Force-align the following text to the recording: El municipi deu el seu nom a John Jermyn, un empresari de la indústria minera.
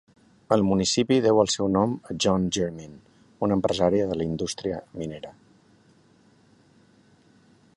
El 0.55 0.63
municipi 0.67 1.17
deu 1.25 1.41
el 1.41 1.51
seu 1.55 1.67
nom 1.73 1.93
a 2.13 2.15
John 2.25 2.47
Jermyn, 2.57 2.95
un 3.47 3.53
empresari 3.57 4.01
de 4.13 4.17
la 4.21 4.27
indústria 4.31 4.81
minera. 5.03 5.35